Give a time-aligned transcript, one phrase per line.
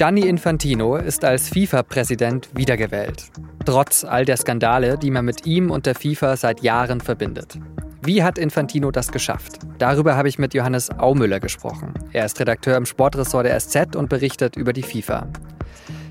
[0.00, 3.24] Gianni Infantino ist als FIFA-Präsident wiedergewählt.
[3.66, 7.58] Trotz all der Skandale, die man mit ihm und der FIFA seit Jahren verbindet.
[8.02, 9.58] Wie hat Infantino das geschafft?
[9.76, 11.92] Darüber habe ich mit Johannes Aumüller gesprochen.
[12.14, 15.28] Er ist Redakteur im Sportressort der SZ und berichtet über die FIFA.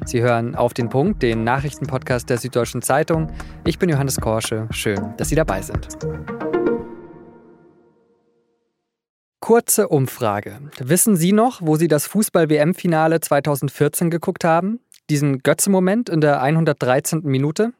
[0.05, 3.31] Sie hören auf den Punkt, den Nachrichtenpodcast der Süddeutschen Zeitung.
[3.65, 4.67] Ich bin Johannes Korsche.
[4.69, 5.87] Schön, dass Sie dabei sind.
[9.49, 10.59] Kurze Umfrage.
[10.77, 14.79] Wissen Sie noch, wo Sie das Fußball-WM-Finale 2014 geguckt haben?
[15.09, 17.21] Diesen Götze-Moment in der 113.
[17.23, 17.73] Minute?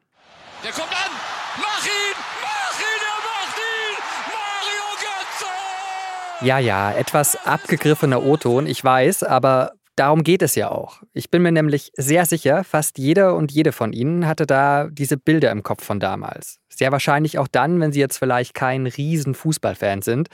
[0.64, 1.12] Der kommt an!
[1.58, 2.16] Mach ihn!
[2.42, 3.02] Mach ihn!
[3.06, 3.98] Er macht ihn!
[4.34, 6.48] Mario Götze!
[6.48, 11.04] Ja, ja, etwas abgegriffener O-Ton, ich weiß, aber darum geht es ja auch.
[11.14, 15.18] Ich bin mir nämlich sehr sicher, fast jeder und jede von Ihnen hatte da diese
[15.18, 16.58] Bilder im Kopf von damals.
[16.68, 20.30] Sehr wahrscheinlich auch dann, wenn Sie jetzt vielleicht kein riesen Fußballfan sind.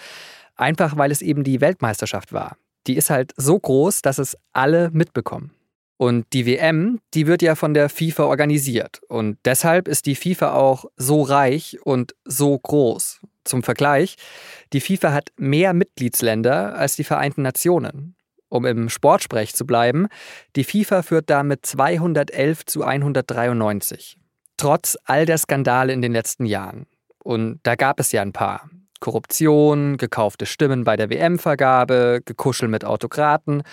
[0.55, 2.57] Einfach weil es eben die Weltmeisterschaft war.
[2.87, 5.51] Die ist halt so groß, dass es alle mitbekommen.
[5.97, 9.01] Und die WM, die wird ja von der FIFA organisiert.
[9.07, 13.21] Und deshalb ist die FIFA auch so reich und so groß.
[13.45, 14.17] Zum Vergleich,
[14.73, 18.15] die FIFA hat mehr Mitgliedsländer als die Vereinten Nationen.
[18.49, 20.07] Um im Sportsprech zu bleiben,
[20.55, 24.17] die FIFA führt damit 211 zu 193.
[24.57, 26.87] Trotz all der Skandale in den letzten Jahren.
[27.23, 28.69] Und da gab es ja ein paar.
[28.99, 33.63] Korruption, gekaufte Stimmen bei der WM-Vergabe, gekuschel mit Autokraten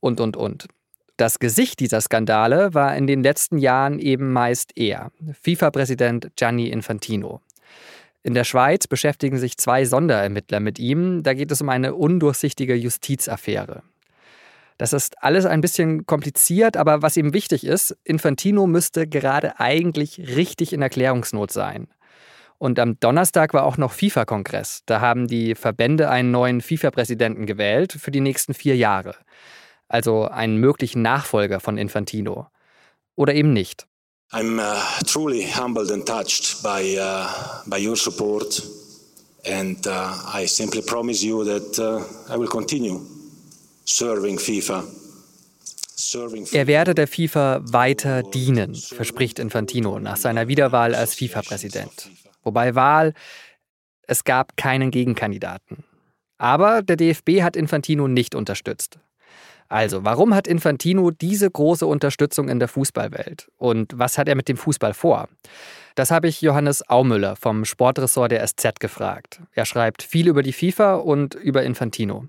[0.00, 0.68] und, und, und.
[1.16, 5.10] Das Gesicht dieser Skandale war in den letzten Jahren eben meist er,
[5.42, 7.40] FIFA-Präsident Gianni Infantino.
[8.22, 11.22] In der Schweiz beschäftigen sich zwei Sonderermittler mit ihm.
[11.22, 13.82] Da geht es um eine undurchsichtige Justizaffäre.
[14.78, 20.18] Das ist alles ein bisschen kompliziert, aber was ihm wichtig ist, Infantino müsste gerade eigentlich
[20.36, 21.88] richtig in Erklärungsnot sein.
[22.58, 24.82] Und am Donnerstag war auch noch FIFA-Kongress.
[24.86, 29.14] Da haben die Verbände einen neuen FIFA-Präsidenten gewählt für die nächsten vier Jahre.
[29.88, 32.48] Also einen möglichen Nachfolger von Infantino.
[33.14, 33.86] Oder eben nicht.
[34.32, 37.26] I'm uh, truly humbled and touched by, uh,
[37.66, 38.62] by your support.
[39.44, 42.02] And uh, I simply promise you that uh,
[42.32, 43.00] I will continue
[43.84, 44.84] serving FIFA.
[46.52, 52.10] Er werde der FIFA weiter dienen, verspricht Infantino nach seiner Wiederwahl als FIFA-Präsident.
[52.46, 53.12] Wobei Wahl,
[54.06, 55.84] es gab keinen Gegenkandidaten.
[56.38, 59.00] Aber der DFB hat Infantino nicht unterstützt.
[59.68, 63.50] Also, warum hat Infantino diese große Unterstützung in der Fußballwelt?
[63.56, 65.28] Und was hat er mit dem Fußball vor?
[65.96, 69.40] Das habe ich Johannes Aumüller vom Sportressort der SZ gefragt.
[69.52, 72.28] Er schreibt viel über die FIFA und über Infantino.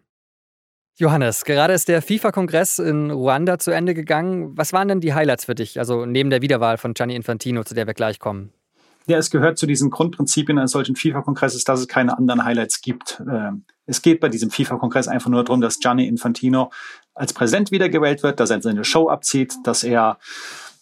[0.96, 4.58] Johannes, gerade ist der FIFA-Kongress in Ruanda zu Ende gegangen.
[4.58, 7.76] Was waren denn die Highlights für dich, also neben der Wiederwahl von Gianni Infantino, zu
[7.76, 8.52] der wir gleich kommen?
[9.08, 13.22] Ja, es gehört zu diesen Grundprinzipien eines solchen FIFA-Kongresses, dass es keine anderen Highlights gibt.
[13.22, 16.72] Ähm, es geht bei diesem FIFA-Kongress einfach nur darum, dass Gianni Infantino
[17.14, 20.20] als Präsident wiedergewählt wird, dass er seine Show abzieht, dass er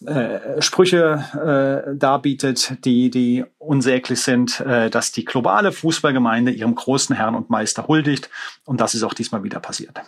[0.07, 7.15] äh, Sprüche äh, darbietet, die, die unsäglich sind, äh, dass die globale Fußballgemeinde ihrem großen
[7.15, 8.31] Herrn und Meister huldigt.
[8.65, 10.01] Und das ist auch diesmal wieder passiert.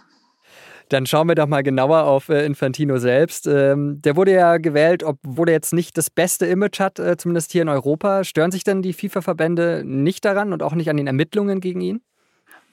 [0.90, 3.48] Dann schauen wir doch mal genauer auf äh, Infantino selbst.
[3.48, 7.52] Ähm, der wurde ja gewählt, obwohl er jetzt nicht das beste Image hat, äh, zumindest
[7.52, 8.24] hier in Europa.
[8.24, 12.02] Stören sich denn die FIFA-Verbände nicht daran und auch nicht an den Ermittlungen gegen ihn?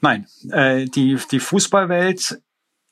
[0.01, 2.41] Nein, äh, die, die Fußballwelt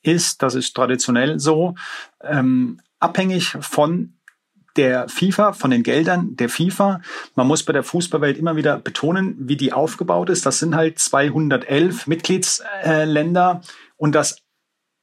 [0.01, 1.75] ist, das ist traditionell so,
[2.21, 4.13] ähm, abhängig von
[4.75, 7.01] der FIFA, von den Geldern der FIFA.
[7.35, 10.45] Man muss bei der Fußballwelt immer wieder betonen, wie die aufgebaut ist.
[10.45, 13.61] Das sind halt 211 Mitgliedsländer
[13.97, 14.42] und das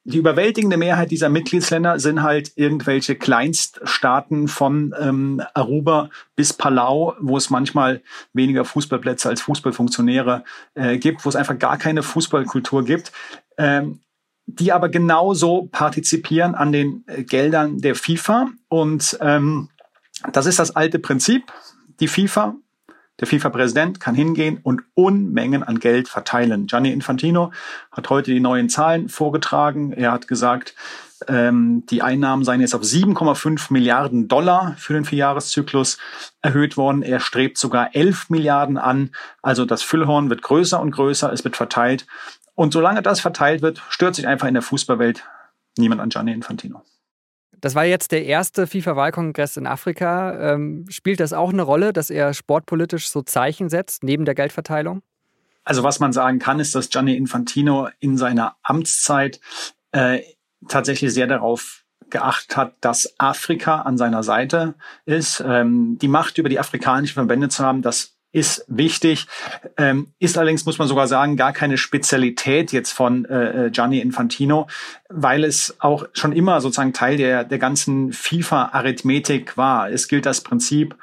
[0.04, 7.36] die überwältigende Mehrheit dieser Mitgliedsländer sind halt irgendwelche Kleinststaaten von ähm, Aruba bis Palau, wo
[7.36, 8.02] es manchmal
[8.32, 10.44] weniger Fußballplätze als Fußballfunktionäre
[10.74, 13.12] äh, gibt, wo es einfach gar keine Fußballkultur gibt,
[13.58, 14.00] ähm,
[14.46, 18.48] die aber genauso partizipieren an den äh, Geldern der FIFA.
[18.68, 19.68] Und ähm,
[20.32, 21.52] das ist das alte Prinzip.
[22.00, 22.54] Die FIFA
[23.20, 26.66] der FIFA-Präsident kann hingehen und Unmengen an Geld verteilen.
[26.66, 27.52] Gianni Infantino
[27.92, 29.92] hat heute die neuen Zahlen vorgetragen.
[29.92, 30.74] Er hat gesagt,
[31.28, 35.98] ähm, die Einnahmen seien jetzt auf 7,5 Milliarden Dollar für den Vierjahreszyklus
[36.40, 37.02] erhöht worden.
[37.02, 39.10] Er strebt sogar 11 Milliarden an.
[39.42, 42.06] Also das Füllhorn wird größer und größer, es wird verteilt.
[42.54, 45.24] Und solange das verteilt wird, stört sich einfach in der Fußballwelt
[45.76, 46.82] niemand an Gianni Infantino.
[47.60, 50.54] Das war jetzt der erste FIFA-Wahlkongress in Afrika.
[50.54, 55.02] Ähm, spielt das auch eine Rolle, dass er sportpolitisch so Zeichen setzt, neben der Geldverteilung?
[55.64, 59.40] Also was man sagen kann, ist, dass Gianni Infantino in seiner Amtszeit
[59.92, 60.20] äh,
[60.68, 64.74] tatsächlich sehr darauf geachtet hat, dass Afrika an seiner Seite
[65.04, 65.42] ist.
[65.46, 69.26] Ähm, die Macht über die afrikanischen Verbände zu haben, das ist wichtig,
[69.76, 73.98] ähm, ist allerdings, muss man sogar sagen, gar keine Spezialität jetzt von äh, äh, Gianni
[73.98, 74.68] Infantino,
[75.08, 79.90] weil es auch schon immer sozusagen Teil der, der ganzen FIFA-Arithmetik war.
[79.90, 80.96] Es gilt das Prinzip,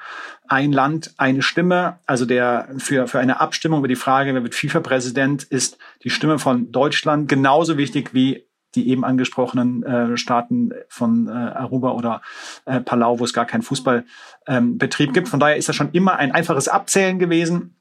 [0.48, 2.00] ein Land, eine Stimme.
[2.06, 6.40] Also der für, für eine Abstimmung über die Frage, wer wird FIFA-Präsident, ist die Stimme
[6.40, 8.47] von Deutschland genauso wichtig wie
[8.78, 12.22] die eben angesprochenen äh, Staaten von äh, Aruba oder
[12.66, 15.28] äh, Palau, wo es gar keinen Fußballbetrieb ähm, gibt.
[15.28, 17.74] Von daher ist das schon immer ein einfaches Abzählen gewesen.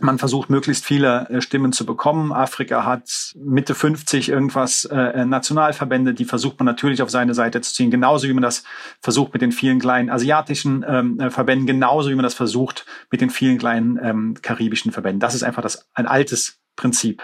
[0.00, 2.32] Man versucht möglichst viele äh, Stimmen zu bekommen.
[2.32, 7.74] Afrika hat Mitte 50 irgendwas äh, Nationalverbände, die versucht man natürlich auf seine Seite zu
[7.74, 8.62] ziehen, genauso wie man das
[9.00, 13.20] versucht mit den vielen kleinen asiatischen ähm, äh, Verbänden, genauso wie man das versucht mit
[13.20, 15.20] den vielen kleinen ähm, karibischen Verbänden.
[15.20, 17.22] Das ist einfach das ein altes Prinzip.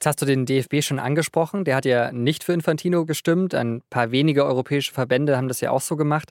[0.00, 1.66] Jetzt hast du den DFB schon angesprochen.
[1.66, 3.54] Der hat ja nicht für Infantino gestimmt.
[3.54, 6.30] Ein paar wenige europäische Verbände haben das ja auch so gemacht.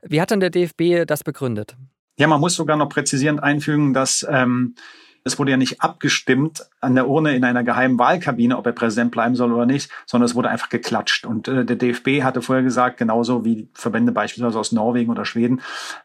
[0.00, 1.76] Wie hat denn der DFB das begründet?
[2.20, 4.76] Ja, man muss sogar noch präzisierend einfügen, dass ähm,
[5.24, 9.10] es wurde ja nicht abgestimmt an der Urne in einer geheimen Wahlkabine, ob er Präsident
[9.10, 11.26] bleiben soll oder nicht, sondern es wurde einfach geklatscht.
[11.26, 15.60] Und äh, der DFB hatte vorher gesagt, genauso wie Verbände beispielsweise aus Norwegen oder Schweden,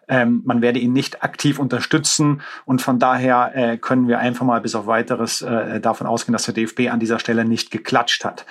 [0.07, 2.41] ähm, man werde ihn nicht aktiv unterstützen.
[2.65, 6.45] Und von daher äh, können wir einfach mal bis auf weiteres äh, davon ausgehen, dass
[6.45, 8.45] der DFB an dieser Stelle nicht geklatscht hat.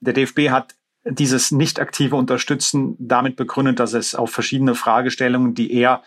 [0.00, 0.74] Der DFB hat
[1.08, 6.02] dieses nicht aktive Unterstützen damit begründet, dass es auf verschiedene Fragestellungen, die er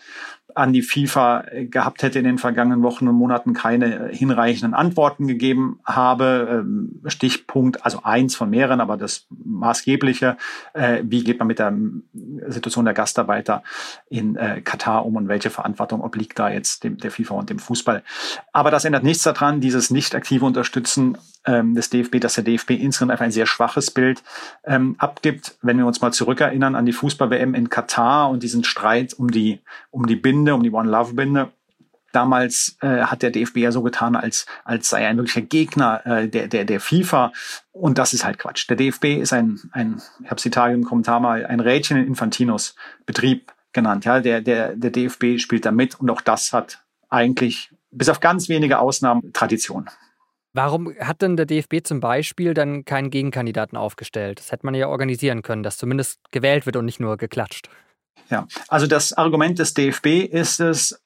[0.54, 5.80] an die FIFA gehabt hätte in den vergangenen Wochen und Monaten keine hinreichenden Antworten gegeben
[5.84, 6.62] habe.
[6.62, 10.36] Ähm, Stichpunkt, also eins von mehreren, aber das maßgebliche,
[10.74, 11.72] äh, wie geht man mit der
[12.48, 13.62] Situation der Gastarbeiter
[14.08, 17.58] in äh, Katar um und welche Verantwortung obliegt da jetzt dem, der FIFA und dem
[17.58, 18.02] Fußball.
[18.52, 22.72] Aber das ändert nichts daran, dieses nicht aktive Unterstützen ähm, des DFB, dass der DFB
[22.72, 24.22] insgesamt einfach ein sehr schwaches Bild
[24.64, 25.56] ähm, abgibt.
[25.62, 29.60] Wenn wir uns mal zurückerinnern an die Fußball-WM in Katar und diesen Streit um die,
[29.90, 31.52] um die Binde, um die One Love Binde.
[32.12, 36.04] Damals äh, hat der DFB ja so getan, als, als sei er ein wirklicher Gegner
[36.04, 37.32] äh, der, der, der FIFA.
[37.70, 38.68] Und das ist halt Quatsch.
[38.68, 41.98] Der DFB ist ein, ein ich habe es die Tage im Kommentar mal, ein Rädchen
[41.98, 42.74] in Infantinos
[43.06, 44.04] Betrieb genannt.
[44.04, 48.20] Ja, der, der, der DFB spielt da mit und auch das hat eigentlich bis auf
[48.20, 49.88] ganz wenige Ausnahmen Tradition.
[50.52, 54.40] Warum hat denn der DFB zum Beispiel dann keinen Gegenkandidaten aufgestellt?
[54.40, 57.68] Das hätte man ja organisieren können, dass zumindest gewählt wird und nicht nur geklatscht.
[58.28, 61.02] Ja, also das Argument des DFB ist es,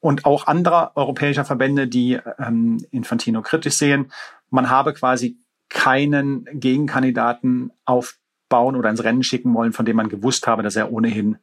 [0.00, 4.12] und auch anderer europäischer Verbände, die ähm, Infantino kritisch sehen,
[4.50, 10.46] man habe quasi keinen Gegenkandidaten aufbauen oder ins Rennen schicken wollen, von dem man gewusst
[10.46, 11.38] habe, dass er ohnehin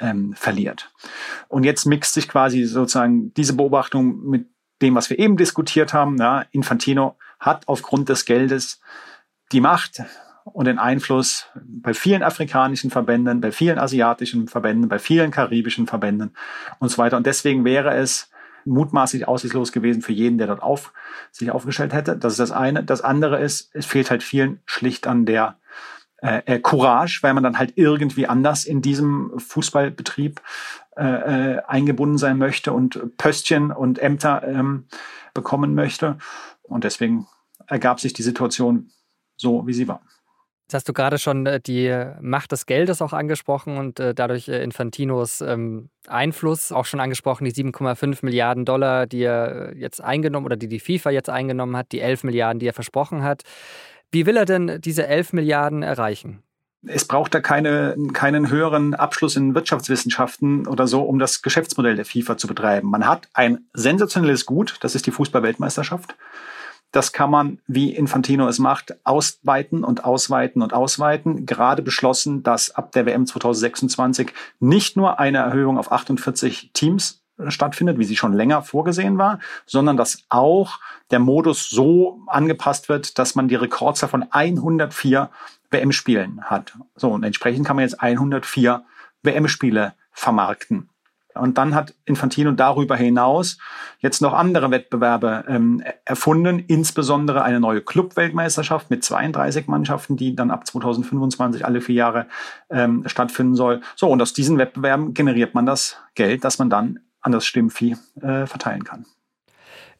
[0.00, 0.90] ähm, verliert.
[1.48, 4.46] Und jetzt mixt sich quasi sozusagen diese Beobachtung mit
[4.82, 6.18] dem, was wir eben diskutiert haben.
[6.18, 8.80] Ja, Infantino hat aufgrund des Geldes
[9.52, 10.02] die Macht,
[10.44, 16.34] und den Einfluss bei vielen afrikanischen Verbänden, bei vielen asiatischen Verbänden, bei vielen karibischen Verbänden
[16.78, 17.16] und so weiter.
[17.16, 18.30] Und deswegen wäre es
[18.64, 20.92] mutmaßlich aussichtslos gewesen für jeden, der dort auf,
[21.30, 22.16] sich aufgestellt hätte.
[22.16, 22.84] Das ist das eine.
[22.84, 25.56] Das andere ist, es fehlt halt vielen schlicht an der
[26.18, 30.40] äh, äh Courage, weil man dann halt irgendwie anders in diesem Fußballbetrieb
[30.96, 34.86] äh, äh, eingebunden sein möchte und Pöstchen und Ämter ähm,
[35.34, 36.18] bekommen möchte.
[36.62, 37.26] Und deswegen
[37.66, 38.90] ergab sich die Situation
[39.36, 40.02] so, wie sie war.
[40.72, 44.48] Jetzt hast du gerade schon äh, die Macht des Geldes auch angesprochen und äh, dadurch
[44.48, 50.46] äh, Infantinos ähm, Einfluss auch schon angesprochen, die 7,5 Milliarden Dollar, die er jetzt eingenommen
[50.46, 53.42] oder die die FIFA jetzt eingenommen hat, die 11 Milliarden, die er versprochen hat.
[54.12, 56.42] Wie will er denn diese 11 Milliarden erreichen?
[56.86, 62.06] Es braucht da keine, keinen höheren Abschluss in Wirtschaftswissenschaften oder so, um das Geschäftsmodell der
[62.06, 62.88] FIFA zu betreiben.
[62.88, 66.16] Man hat ein sensationelles Gut, das ist die Fußballweltmeisterschaft.
[66.92, 71.46] Das kann man, wie Infantino es macht, ausweiten und ausweiten und ausweiten.
[71.46, 77.98] Gerade beschlossen, dass ab der WM 2026 nicht nur eine Erhöhung auf 48 Teams stattfindet,
[77.98, 80.78] wie sie schon länger vorgesehen war, sondern dass auch
[81.10, 85.30] der Modus so angepasst wird, dass man die Rekordzahl von 104
[85.70, 86.74] WM-Spielen hat.
[86.94, 88.84] So, und entsprechend kann man jetzt 104
[89.22, 90.90] WM-Spiele vermarkten.
[91.34, 93.58] Und dann hat Infantino darüber hinaus
[93.98, 100.50] jetzt noch andere Wettbewerbe ähm, erfunden, insbesondere eine neue Club-Weltmeisterschaft mit 32 Mannschaften, die dann
[100.50, 102.26] ab 2025 alle vier Jahre
[102.70, 103.80] ähm, stattfinden soll.
[103.96, 107.96] So, und aus diesen Wettbewerben generiert man das Geld, das man dann an das Stimmvieh
[108.20, 109.06] äh, verteilen kann.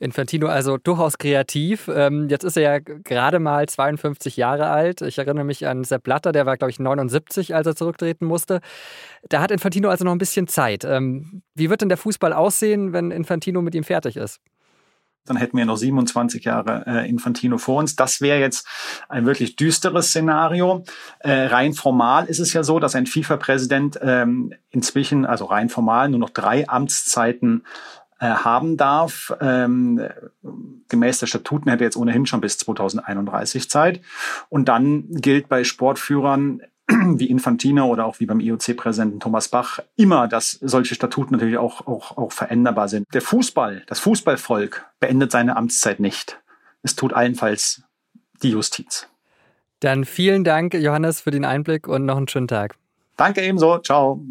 [0.02, 1.88] Infantino also durchaus kreativ.
[1.94, 5.00] Ähm, jetzt ist er ja gerade mal 52 Jahre alt.
[5.00, 8.60] Ich erinnere mich an Sepp Blatter, der war, glaube ich, 79, als er zurücktreten musste.
[9.28, 10.84] Da hat Infantino also noch ein bisschen Zeit.
[10.84, 14.40] Ähm, wie wird denn der Fußball aussehen, wenn Infantino mit ihm fertig ist?
[15.24, 17.94] Dann hätten wir noch 27 Jahre äh, Infantino vor uns.
[17.94, 18.66] Das wäre jetzt
[19.08, 20.82] ein wirklich düsteres Szenario.
[21.20, 26.08] Äh, rein formal ist es ja so, dass ein FIFA-Präsident ähm, inzwischen, also rein formal,
[26.08, 27.62] nur noch drei Amtszeiten
[28.22, 29.34] äh, haben darf.
[29.40, 30.00] Ähm,
[30.88, 34.00] gemäß der Statuten hätte er jetzt ohnehin schon bis 2031 Zeit.
[34.48, 40.28] Und dann gilt bei Sportführern wie Infantino oder auch wie beim IOC-Präsidenten Thomas Bach immer,
[40.28, 43.12] dass solche Statuten natürlich auch, auch, auch veränderbar sind.
[43.12, 46.40] Der Fußball, das Fußballvolk beendet seine Amtszeit nicht.
[46.84, 47.82] Es tut allenfalls
[48.44, 49.08] die Justiz.
[49.80, 52.76] Dann vielen Dank, Johannes, für den Einblick und noch einen schönen Tag.
[53.16, 53.78] Danke ebenso.
[53.78, 54.22] Ciao.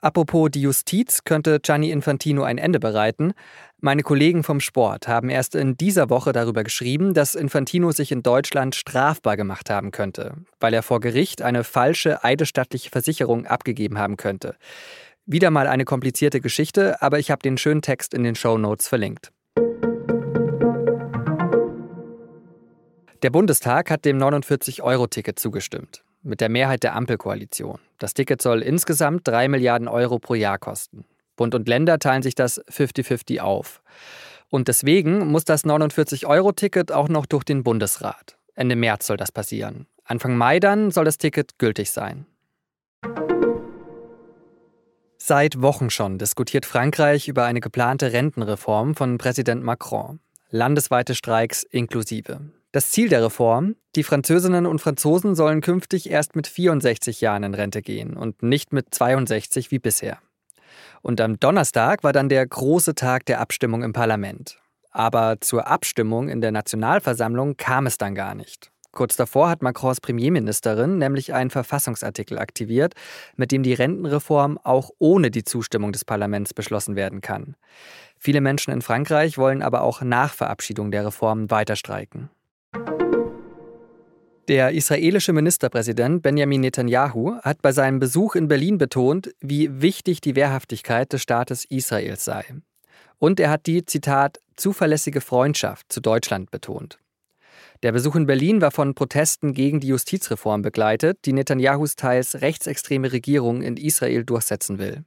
[0.00, 3.32] Apropos die Justiz könnte Gianni Infantino ein Ende bereiten.
[3.80, 8.22] Meine Kollegen vom Sport haben erst in dieser Woche darüber geschrieben, dass Infantino sich in
[8.22, 14.16] Deutschland strafbar gemacht haben könnte, weil er vor Gericht eine falsche eidesstattliche Versicherung abgegeben haben
[14.16, 14.54] könnte.
[15.26, 18.86] Wieder mal eine komplizierte Geschichte, aber ich habe den schönen Text in den Show Notes
[18.86, 19.32] verlinkt.
[23.24, 27.78] Der Bundestag hat dem 49-Euro-Ticket zugestimmt mit der Mehrheit der Ampelkoalition.
[27.98, 31.04] Das Ticket soll insgesamt 3 Milliarden Euro pro Jahr kosten.
[31.36, 33.82] Bund und Länder teilen sich das 50-50 auf.
[34.50, 38.36] Und deswegen muss das 49-Euro-Ticket auch noch durch den Bundesrat.
[38.54, 39.86] Ende März soll das passieren.
[40.04, 42.26] Anfang Mai dann soll das Ticket gültig sein.
[45.18, 50.20] Seit Wochen schon diskutiert Frankreich über eine geplante Rentenreform von Präsident Macron.
[50.50, 52.40] Landesweite Streiks inklusive.
[52.70, 57.54] Das Ziel der Reform, die Französinnen und Franzosen sollen künftig erst mit 64 Jahren in
[57.54, 60.18] Rente gehen und nicht mit 62 wie bisher.
[61.00, 64.58] Und am Donnerstag war dann der große Tag der Abstimmung im Parlament.
[64.90, 68.70] Aber zur Abstimmung in der Nationalversammlung kam es dann gar nicht.
[68.92, 72.94] Kurz davor hat Macrons Premierministerin nämlich einen Verfassungsartikel aktiviert,
[73.36, 77.56] mit dem die Rentenreform auch ohne die Zustimmung des Parlaments beschlossen werden kann.
[78.18, 82.28] Viele Menschen in Frankreich wollen aber auch nach Verabschiedung der Reform weiter streiken.
[84.48, 90.36] Der israelische Ministerpräsident Benjamin Netanyahu hat bei seinem Besuch in Berlin betont, wie wichtig die
[90.36, 92.46] Wehrhaftigkeit des Staates Israels sei.
[93.18, 96.98] Und er hat die, Zitat, zuverlässige Freundschaft zu Deutschland betont.
[97.82, 103.12] Der Besuch in Berlin war von Protesten gegen die Justizreform begleitet, die Netanyahus teils rechtsextreme
[103.12, 105.04] Regierung in Israel durchsetzen will.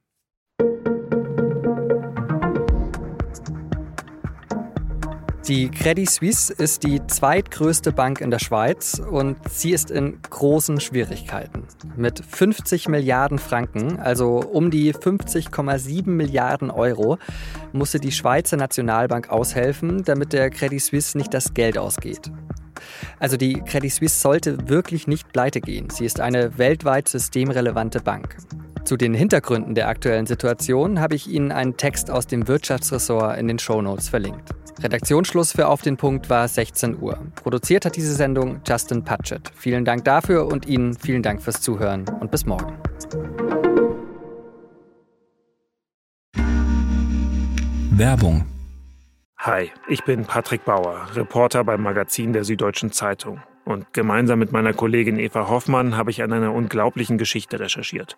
[5.48, 10.79] Die Credit Suisse ist die zweitgrößte Bank in der Schweiz und sie ist in großen
[10.79, 11.63] Schwierigkeiten.
[11.98, 17.17] Mit 50 Milliarden Franken, also um die 50,7 Milliarden Euro,
[17.74, 22.31] musste die Schweizer Nationalbank aushelfen, damit der Credit Suisse nicht das Geld ausgeht.
[23.19, 25.89] Also die Credit Suisse sollte wirklich nicht pleite gehen.
[25.89, 28.38] Sie ist eine weltweit systemrelevante Bank.
[28.83, 33.47] Zu den Hintergründen der aktuellen Situation habe ich Ihnen einen Text aus dem Wirtschaftsressort in
[33.47, 34.50] den Shownotes verlinkt.
[34.81, 37.19] Redaktionsschluss für Auf den Punkt war 16 Uhr.
[37.35, 39.51] Produziert hat diese Sendung Justin Patchett.
[39.55, 42.75] Vielen Dank dafür und Ihnen vielen Dank fürs Zuhören und bis morgen.
[47.91, 48.45] Werbung
[49.43, 53.41] Hi, ich bin Patrick Bauer, Reporter beim Magazin der Süddeutschen Zeitung.
[53.65, 58.17] Und gemeinsam mit meiner Kollegin Eva Hoffmann habe ich an einer unglaublichen Geschichte recherchiert.